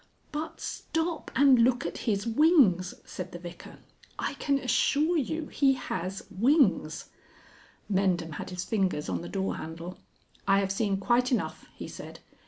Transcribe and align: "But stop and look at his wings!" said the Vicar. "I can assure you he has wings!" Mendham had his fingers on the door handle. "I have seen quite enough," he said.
"But 0.31 0.59
stop 0.59 1.29
and 1.35 1.59
look 1.59 1.85
at 1.85 1.99
his 2.09 2.25
wings!" 2.25 2.95
said 3.05 3.31
the 3.31 3.37
Vicar. 3.37 3.77
"I 4.17 4.33
can 4.33 4.57
assure 4.57 5.15
you 5.15 5.45
he 5.45 5.73
has 5.73 6.25
wings!" 6.31 7.09
Mendham 7.87 8.31
had 8.31 8.49
his 8.49 8.65
fingers 8.65 9.09
on 9.09 9.21
the 9.21 9.29
door 9.29 9.57
handle. 9.57 9.99
"I 10.47 10.57
have 10.57 10.71
seen 10.71 10.97
quite 10.97 11.31
enough," 11.31 11.67
he 11.75 11.87
said. 11.87 12.19